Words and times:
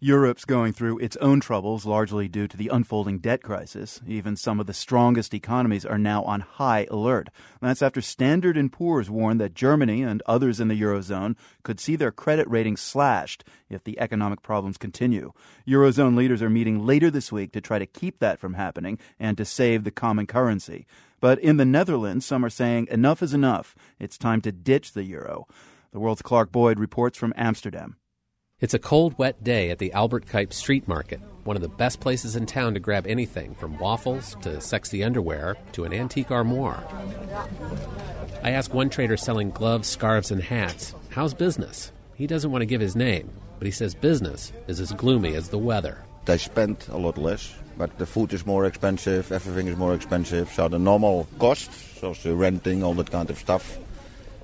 Europe's 0.00 0.44
going 0.44 0.72
through 0.72 0.96
its 0.98 1.16
own 1.16 1.40
troubles, 1.40 1.84
largely 1.84 2.28
due 2.28 2.46
to 2.46 2.56
the 2.56 2.68
unfolding 2.68 3.18
debt 3.18 3.42
crisis. 3.42 4.00
Even 4.06 4.36
some 4.36 4.60
of 4.60 4.66
the 4.66 4.72
strongest 4.72 5.34
economies 5.34 5.84
are 5.84 5.98
now 5.98 6.22
on 6.22 6.38
high 6.38 6.86
alert. 6.88 7.30
That's 7.60 7.82
after 7.82 8.00
Standard 8.00 8.56
& 8.70 8.72
Poor's 8.72 9.10
warned 9.10 9.40
that 9.40 9.54
Germany 9.54 10.02
and 10.04 10.22
others 10.24 10.60
in 10.60 10.68
the 10.68 10.80
Eurozone 10.80 11.34
could 11.64 11.80
see 11.80 11.96
their 11.96 12.12
credit 12.12 12.48
ratings 12.48 12.80
slashed 12.80 13.42
if 13.68 13.82
the 13.82 13.98
economic 13.98 14.40
problems 14.40 14.78
continue. 14.78 15.32
Eurozone 15.66 16.16
leaders 16.16 16.42
are 16.42 16.50
meeting 16.50 16.86
later 16.86 17.10
this 17.10 17.32
week 17.32 17.50
to 17.50 17.60
try 17.60 17.80
to 17.80 17.86
keep 17.86 18.20
that 18.20 18.38
from 18.38 18.54
happening 18.54 19.00
and 19.18 19.36
to 19.36 19.44
save 19.44 19.82
the 19.82 19.90
common 19.90 20.28
currency. 20.28 20.86
But 21.18 21.40
in 21.40 21.56
the 21.56 21.64
Netherlands, 21.64 22.24
some 22.24 22.44
are 22.44 22.50
saying 22.50 22.86
enough 22.88 23.20
is 23.20 23.34
enough. 23.34 23.74
It's 23.98 24.16
time 24.16 24.42
to 24.42 24.52
ditch 24.52 24.92
the 24.92 25.02
euro. 25.02 25.48
The 25.90 25.98
world's 25.98 26.22
Clark 26.22 26.52
Boyd 26.52 26.78
reports 26.78 27.18
from 27.18 27.34
Amsterdam. 27.36 27.96
It's 28.60 28.74
a 28.74 28.80
cold, 28.80 29.16
wet 29.18 29.44
day 29.44 29.70
at 29.70 29.78
the 29.78 29.92
Albert 29.92 30.26
Cuyp 30.26 30.52
Street 30.52 30.88
Market, 30.88 31.20
one 31.44 31.54
of 31.54 31.62
the 31.62 31.68
best 31.68 32.00
places 32.00 32.34
in 32.34 32.44
town 32.44 32.74
to 32.74 32.80
grab 32.80 33.06
anything 33.06 33.54
from 33.54 33.78
waffles 33.78 34.34
to 34.42 34.60
sexy 34.60 35.04
underwear 35.04 35.56
to 35.74 35.84
an 35.84 35.92
antique 35.92 36.32
armoire. 36.32 36.82
I 38.42 38.50
ask 38.50 38.74
one 38.74 38.90
trader 38.90 39.16
selling 39.16 39.50
gloves, 39.50 39.86
scarves, 39.86 40.32
and 40.32 40.42
hats, 40.42 40.92
How's 41.10 41.34
business? 41.34 41.92
He 42.16 42.26
doesn't 42.26 42.50
want 42.50 42.62
to 42.62 42.66
give 42.66 42.80
his 42.80 42.96
name, 42.96 43.30
but 43.60 43.66
he 43.66 43.70
says 43.70 43.94
business 43.94 44.52
is 44.66 44.80
as 44.80 44.90
gloomy 44.90 45.36
as 45.36 45.50
the 45.50 45.58
weather. 45.58 46.02
They 46.24 46.38
spend 46.38 46.84
a 46.90 46.98
lot 46.98 47.16
less, 47.16 47.54
but 47.76 47.96
the 47.98 48.06
food 48.06 48.32
is 48.32 48.44
more 48.44 48.66
expensive, 48.66 49.30
everything 49.30 49.68
is 49.68 49.76
more 49.76 49.94
expensive, 49.94 50.50
so 50.50 50.66
the 50.66 50.80
normal 50.80 51.28
costs, 51.38 52.00
so 52.00 52.12
the 52.12 52.34
renting, 52.34 52.82
all 52.82 52.94
that 52.94 53.12
kind 53.12 53.30
of 53.30 53.38
stuff, 53.38 53.78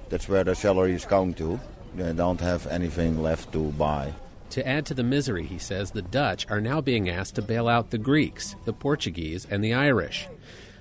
that's 0.08 0.28
where 0.28 0.44
the 0.44 0.54
salary 0.54 0.92
is 0.92 1.04
going 1.04 1.34
to 1.34 1.58
they 1.96 2.12
don't 2.12 2.40
have 2.40 2.66
anything 2.66 3.22
left 3.22 3.52
to 3.52 3.72
buy. 3.72 4.12
To 4.50 4.66
add 4.66 4.86
to 4.86 4.94
the 4.94 5.02
misery, 5.02 5.44
he 5.44 5.58
says, 5.58 5.90
the 5.90 6.02
Dutch 6.02 6.46
are 6.50 6.60
now 6.60 6.80
being 6.80 7.08
asked 7.08 7.34
to 7.36 7.42
bail 7.42 7.66
out 7.68 7.90
the 7.90 7.98
Greeks, 7.98 8.54
the 8.64 8.72
Portuguese, 8.72 9.46
and 9.50 9.64
the 9.64 9.74
Irish. 9.74 10.28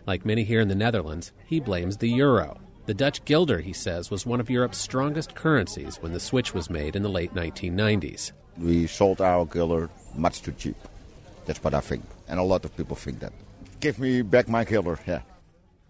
Like 0.05 0.25
many 0.25 0.43
here 0.43 0.59
in 0.59 0.67
the 0.67 0.75
Netherlands, 0.75 1.31
he 1.45 1.59
blames 1.59 1.97
the 1.97 2.09
euro. 2.09 2.59
The 2.85 2.93
Dutch 2.93 3.23
guilder, 3.23 3.59
he 3.61 3.73
says, 3.73 4.11
was 4.11 4.25
one 4.25 4.41
of 4.41 4.49
Europe's 4.49 4.77
strongest 4.77 5.35
currencies 5.35 6.01
when 6.01 6.11
the 6.11 6.19
switch 6.19 6.53
was 6.53 6.69
made 6.69 6.95
in 6.95 7.01
the 7.01 7.09
late 7.09 7.33
1990s. 7.33 8.33
We 8.57 8.87
sold 8.87 9.21
our 9.21 9.45
guilder 9.45 9.89
much 10.15 10.41
too 10.41 10.51
cheap. 10.51 10.75
That's 11.45 11.63
what 11.63 11.73
I 11.73 11.79
think. 11.79 12.03
And 12.27 12.39
a 12.39 12.43
lot 12.43 12.65
of 12.65 12.75
people 12.75 12.95
think 12.95 13.19
that. 13.21 13.33
Give 13.79 13.97
me 13.99 14.21
back 14.21 14.47
my 14.47 14.65
guilder, 14.65 14.99
yeah. 15.07 15.21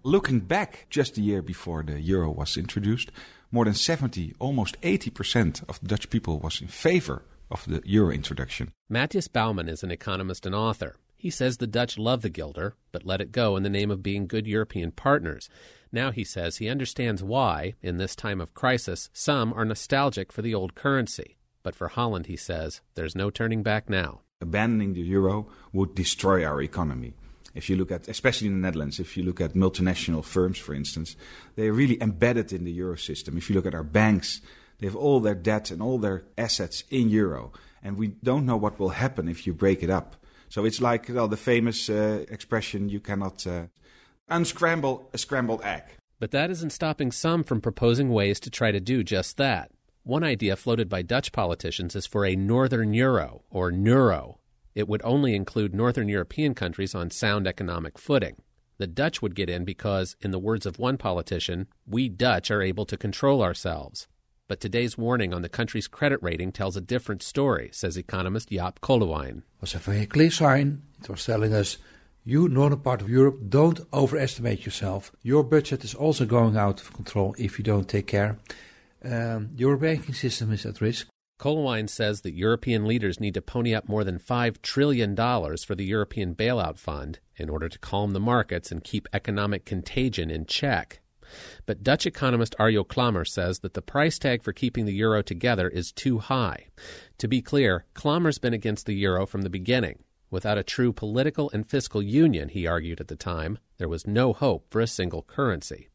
Looking 0.03 0.39
back 0.39 0.86
just 0.89 1.17
a 1.17 1.22
year 1.22 1.42
before 1.42 1.81
the 1.83 2.00
euro 2.00 2.31
was 2.31 2.58
introduced, 2.58 3.11
more 3.54 3.66
than 3.66 3.76
70, 3.76 4.34
almost 4.40 4.82
80% 4.82 5.64
of 5.70 5.80
the 5.80 5.88
Dutch 5.88 6.09
people 6.09 6.40
was 6.40 6.59
in 6.59 6.68
favor 6.68 7.23
of 7.52 7.64
the 7.66 7.84
euro 7.86 8.12
introduction. 8.12 8.72
Matthias 8.90 9.28
Bouman 9.28 9.70
is 9.70 9.84
an 9.84 9.92
economist 9.92 10.48
and 10.48 10.56
author. 10.56 10.95
He 11.16 11.30
says 11.30 11.58
the 11.58 11.68
Dutch 11.68 11.98
love 11.98 12.23
the 12.23 12.30
guilder, 12.30 12.76
but 12.92 13.06
let 13.06 13.22
it 13.22 13.32
go 13.32 13.56
in 13.56 13.62
the 13.62 13.70
name 13.70 13.92
of 13.92 14.02
being 14.02 14.26
good 14.26 14.48
European 14.48 14.92
partners. 14.92 15.50
Now 15.92 16.12
he 16.12 16.23
says 16.23 16.58
he 16.58 16.68
understands 16.68 17.23
why, 17.23 17.76
in 17.82 17.98
this 17.98 18.16
time 18.16 18.42
of 18.42 18.56
crisis, 18.56 19.12
some 19.14 19.54
are 19.54 19.64
nostalgic 19.64 20.34
for 20.34 20.42
the 20.42 20.56
old 20.56 20.73
currency. 20.73 21.38
But 21.62 21.76
for 21.76 21.90
Holland, 21.90 22.26
he 22.26 22.36
says, 22.36 22.82
there's 22.95 23.16
no 23.16 23.30
turning 23.30 23.62
back 23.62 23.88
now. 23.88 24.22
Abandoning 24.42 24.95
the 24.95 25.02
euro 25.02 25.48
would 25.72 25.94
destroy 25.94 26.44
our 26.44 26.60
economy. 26.60 27.14
If 27.54 27.70
you 27.70 27.76
look 27.76 27.92
at, 27.92 28.08
especially 28.08 28.48
in 28.48 28.54
the 28.54 28.66
Netherlands, 28.68 29.00
if 29.00 29.16
you 29.16 29.23
look 29.23 29.40
at 29.40 29.54
multinational 29.54 30.23
firms, 30.23 30.58
for 30.58 30.73
instance, 30.73 31.16
they're 31.56 31.73
really 31.73 32.02
embedded 32.02 32.52
in 32.52 32.64
the 32.64 32.72
euro 32.72 32.98
system. 32.98 33.38
If 33.38 33.50
you 33.50 33.56
look 33.56 33.66
at 33.66 33.76
our 33.76 33.84
banks, 33.84 34.42
they 34.80 34.88
have 34.88 34.95
all 34.95 35.20
their 35.20 35.36
debt 35.36 35.70
and 35.72 35.82
all 35.82 36.00
their 36.00 36.23
assets 36.38 36.84
in 36.90 37.10
euro. 37.10 37.52
And 37.84 37.98
we 37.98 38.08
don't 38.08 38.45
know 38.45 38.58
what 38.58 38.80
will 38.80 38.90
happen 38.90 39.28
if 39.28 39.45
you 39.45 39.54
break 39.54 39.84
it 39.84 39.90
up. 39.90 40.16
So 40.50 40.66
it's 40.66 40.82
like 40.82 41.10
well, 41.10 41.28
the 41.28 41.38
famous 41.38 41.90
uh, 41.90 42.26
expression 42.30 42.90
you 42.90 43.00
cannot 43.00 43.45
uh, 43.45 43.67
unscramble 44.30 45.10
a 45.14 45.17
scrambled 45.17 45.62
egg. 45.64 45.84
But 46.20 46.32
that 46.32 46.50
isn't 46.50 46.70
stopping 46.70 47.11
some 47.11 47.44
from 47.44 47.60
proposing 47.60 48.10
ways 48.10 48.39
to 48.42 48.50
try 48.50 48.72
to 48.72 48.80
do 48.80 49.04
just 49.04 49.38
that. 49.38 49.72
One 50.04 50.23
idea 50.23 50.56
floated 50.56 50.89
by 50.89 51.02
Dutch 51.02 51.32
politicians 51.32 51.95
is 51.95 52.06
for 52.06 52.26
a 52.26 52.36
Northern 52.36 52.94
Euro, 52.94 53.44
or 53.50 53.72
Neuro, 53.72 54.39
it 54.76 54.88
would 54.88 55.02
only 55.04 55.36
include 55.36 55.73
Northern 55.73 56.10
European 56.10 56.54
countries 56.54 56.95
on 56.95 57.10
sound 57.10 57.48
economic 57.48 57.98
footing. 57.98 58.38
The 58.78 58.88
Dutch 58.88 59.22
would 59.22 59.36
get 59.36 59.50
in 59.50 59.66
because, 59.66 60.16
in 60.22 60.32
the 60.32 60.39
words 60.39 60.66
of 60.66 60.80
one 60.80 60.98
politician, 60.98 61.67
we 61.86 62.10
Dutch 62.10 62.50
are 62.50 62.61
able 62.61 62.86
to 62.86 62.98
control 62.98 63.44
ourselves. 63.44 64.08
But 64.48 64.60
today's 64.60 64.98
warning 64.98 65.33
on 65.33 65.42
the 65.42 65.50
country's 65.50 65.88
credit 65.88 66.22
rating 66.22 66.52
tells 66.52 66.76
a 66.76 66.82
different 66.82 67.23
story, 67.23 67.70
says 67.72 67.98
economist 67.98 68.50
Jaap 68.50 68.80
Koelewijn. 68.82 69.38
It 69.38 69.62
was 69.62 69.76
a 69.76 69.80
very 69.80 70.06
clear 70.06 70.32
sign. 70.32 70.82
It 71.02 71.10
was 71.10 71.26
telling 71.26 71.54
us, 71.54 71.78
you, 72.26 72.50
northern 72.50 72.80
part 72.80 73.02
of 73.02 73.10
Europe, 73.10 73.39
don't 73.50 73.80
overestimate 73.94 74.66
yourself. 74.66 75.12
Your 75.22 75.44
budget 75.44 75.83
is 75.83 75.94
also 75.94 76.26
going 76.26 76.58
out 76.58 76.82
of 76.82 76.94
control 76.94 77.36
if 77.38 77.58
you 77.58 77.64
don't 77.64 77.88
take 77.88 78.08
care. 78.08 78.38
Um, 79.04 79.50
your 79.56 79.78
banking 79.78 80.14
system 80.14 80.52
is 80.52 80.66
at 80.66 80.82
risk. 80.82 81.08
Koelewijn 81.43 81.89
says 81.89 82.21
that 82.21 82.36
European 82.36 82.87
leaders 82.87 83.20
need 83.20 83.33
to 83.33 83.42
pony 83.42 83.76
up 83.76 83.89
more 83.89 84.05
than 84.05 84.17
$5 84.17 84.61
trillion 84.61 85.14
for 85.14 85.76
the 85.76 85.83
European 85.83 86.33
bailout 86.33 86.77
fund 86.77 87.20
in 87.36 87.49
order 87.49 87.67
to 87.67 87.77
calm 87.80 88.11
the 88.11 88.21
markets 88.21 88.71
and 88.71 88.81
keep 88.81 89.09
economic 89.11 89.65
contagion 89.65 90.32
in 90.32 90.45
check. 90.45 91.02
But 91.65 91.83
Dutch 91.83 92.05
economist 92.05 92.55
Arjo 92.59 92.86
Klamer 92.86 93.27
says 93.27 93.59
that 93.59 93.73
the 93.73 93.82
price 93.82 94.17
tag 94.17 94.42
for 94.42 94.53
keeping 94.53 94.86
the 94.86 94.93
euro 94.93 95.21
together 95.21 95.67
is 95.67 95.92
too 95.92 96.20
high. 96.20 96.67
To 97.17 97.27
be 97.27 97.42
clear, 97.42 97.83
Klamer's 97.93 98.37
been 98.37 98.53
against 98.53 98.86
the 98.86 98.95
euro 98.95 99.26
from 99.26 99.42
the 99.42 99.49
beginning. 99.49 100.02
Without 100.32 100.58
a 100.58 100.64
true 100.64 100.93
political 100.93 101.49
and 101.49 101.70
fiscal 101.70 102.02
union, 102.02 102.48
he 102.48 102.65
argued 102.65 103.02
at 103.02 103.09
the 103.09 103.17
time, 103.17 103.59
there 103.80 103.89
was 103.89 104.08
no 104.08 104.32
hope 104.32 104.67
for 104.70 104.80
a 104.80 104.87
single 104.87 105.23
currency. 105.23 105.89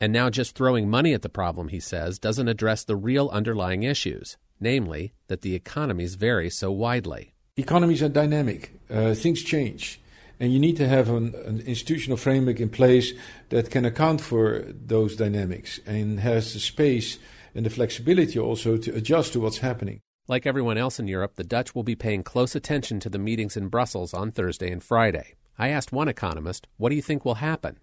And 0.00 0.12
now 0.12 0.30
just 0.30 0.54
throwing 0.54 0.88
money 0.88 1.12
at 1.12 1.22
the 1.22 1.28
problem, 1.28 1.70
he 1.70 1.80
says, 1.80 2.20
doesn't 2.20 2.46
address 2.46 2.84
the 2.84 2.94
real 2.94 3.28
underlying 3.30 3.82
issues 3.82 4.36
namely, 4.60 5.12
that 5.28 5.42
the 5.42 5.54
economies 5.54 6.14
vary 6.14 6.50
so 6.50 6.70
widely. 6.70 7.34
Economies 7.56 8.02
are 8.02 8.08
dynamic, 8.08 8.72
uh, 8.90 9.14
things 9.14 9.42
change. 9.42 10.00
And 10.38 10.52
you 10.52 10.58
need 10.58 10.76
to 10.76 10.86
have 10.86 11.08
an, 11.08 11.34
an, 11.46 11.60
institutional 11.60 12.18
framework 12.18 12.60
in 12.60 12.68
place 12.68 13.14
that 13.48 13.70
can 13.70 13.86
account 13.86 14.20
for 14.20 14.66
those 14.68 15.16
dynamics 15.16 15.80
and 15.86 16.20
has 16.20 16.52
the 16.52 16.60
space 16.60 17.18
and 17.54 17.64
the 17.64 17.70
flexibility 17.70 18.38
also 18.38 18.76
to 18.76 18.94
adjust 18.94 19.32
to 19.32 19.40
what's 19.40 19.58
happening. 19.58 20.00
Like 20.28 20.44
everyone 20.44 20.76
else 20.76 20.98
in 20.98 21.08
Europe, 21.08 21.36
the 21.36 21.44
Dutch 21.44 21.74
will 21.74 21.84
be 21.84 21.94
paying 21.94 22.22
close 22.22 22.54
attention 22.54 23.00
to 23.00 23.08
the 23.08 23.18
meetings 23.18 23.56
in 23.56 23.68
Brussels 23.68 24.12
on 24.12 24.30
Thursday 24.30 24.70
and 24.70 24.82
Friday. 24.82 25.34
I 25.58 25.68
asked 25.68 25.92
one 25.92 26.08
economist, 26.08 26.66
What 26.76 26.90
do 26.90 26.96
you 26.96 27.02
think 27.02 27.24
will 27.24 27.36
happen? 27.36 27.78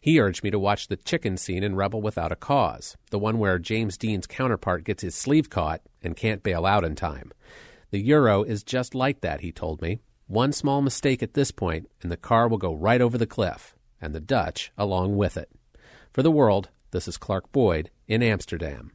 He 0.00 0.20
urged 0.20 0.42
me 0.42 0.50
to 0.50 0.58
watch 0.58 0.88
the 0.88 0.96
chicken 0.96 1.36
scene 1.36 1.62
in 1.62 1.76
Rebel 1.76 2.02
Without 2.02 2.32
a 2.32 2.36
Cause, 2.36 2.96
the 3.10 3.18
one 3.18 3.38
where 3.38 3.58
James 3.58 3.96
Dean's 3.96 4.26
counterpart 4.26 4.84
gets 4.84 5.02
his 5.02 5.14
sleeve 5.14 5.50
caught 5.50 5.82
and 6.02 6.16
can't 6.16 6.42
bail 6.42 6.66
out 6.66 6.84
in 6.84 6.94
time. 6.96 7.32
The 7.90 8.00
euro 8.00 8.42
is 8.42 8.62
just 8.62 8.94
like 8.94 9.20
that, 9.20 9.40
he 9.40 9.52
told 9.52 9.82
me. 9.82 10.00
One 10.26 10.52
small 10.52 10.80
mistake 10.80 11.22
at 11.22 11.34
this 11.34 11.50
point, 11.50 11.90
and 12.02 12.10
the 12.10 12.16
car 12.16 12.46
will 12.48 12.58
go 12.58 12.72
right 12.72 13.00
over 13.00 13.18
the 13.18 13.26
cliff, 13.26 13.74
and 14.00 14.14
the 14.14 14.20
Dutch 14.20 14.70
along 14.78 15.16
with 15.16 15.36
it. 15.36 15.50
For 16.12 16.22
the 16.22 16.30
world, 16.30 16.68
this 16.92 17.08
is 17.08 17.16
Clark 17.16 17.50
Boyd 17.52 17.90
in 18.06 18.22
Amsterdam. 18.22 18.92